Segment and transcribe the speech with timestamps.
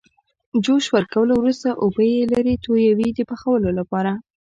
[0.63, 4.11] جوش ورکولو وروسته اوبه یې لرې تویوي د پخولو لپاره.